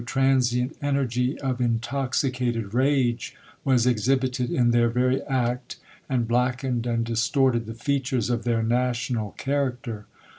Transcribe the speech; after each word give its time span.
Q73 0.01 0.05
transient 0.07 0.77
energy 0.81 1.39
of 1.41 1.61
intoxicated 1.61 2.71
roj^e 2.71 3.33
was 3.63 3.85
exhibited 3.85 4.49
in 4.49 4.71
their 4.71 4.89
very 4.89 5.21
act, 5.27 5.77
and 6.09 6.27
blackened 6.27 6.87
and 6.87 7.05
distorted 7.05 7.69
ihe 7.69 7.77
features 7.77 8.31
of 8.31 8.43
their 8.43 8.63
national 8.63 9.33
character. 9.33 10.07